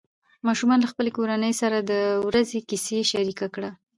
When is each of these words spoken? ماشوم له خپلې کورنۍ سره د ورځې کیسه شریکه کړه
ماشوم 0.45 0.69
له 0.83 0.87
خپلې 0.91 1.11
کورنۍ 1.17 1.53
سره 1.61 1.77
د 1.91 1.93
ورځې 2.27 2.59
کیسه 2.69 2.97
شریکه 3.11 3.47
کړه 3.55 3.69